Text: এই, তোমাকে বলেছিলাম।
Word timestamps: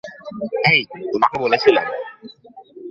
এই, 0.71 0.81
তোমাকে 1.11 1.37
বলেছিলাম। 1.39 1.85